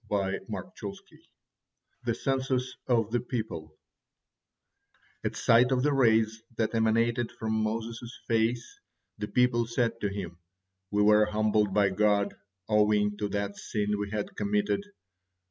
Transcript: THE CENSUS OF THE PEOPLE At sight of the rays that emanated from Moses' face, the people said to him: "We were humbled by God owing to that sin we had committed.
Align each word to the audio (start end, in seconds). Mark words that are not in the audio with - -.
THE 0.09 1.23
CENSUS 2.15 2.75
OF 2.87 3.11
THE 3.11 3.19
PEOPLE 3.19 3.77
At 5.23 5.35
sight 5.35 5.71
of 5.71 5.83
the 5.83 5.93
rays 5.93 6.41
that 6.57 6.73
emanated 6.73 7.31
from 7.31 7.53
Moses' 7.53 8.17
face, 8.27 8.79
the 9.19 9.27
people 9.27 9.67
said 9.67 10.01
to 10.01 10.09
him: 10.11 10.39
"We 10.89 11.03
were 11.03 11.25
humbled 11.25 11.75
by 11.75 11.89
God 11.89 12.33
owing 12.67 13.15
to 13.19 13.29
that 13.29 13.57
sin 13.57 13.99
we 13.99 14.09
had 14.09 14.35
committed. 14.35 14.81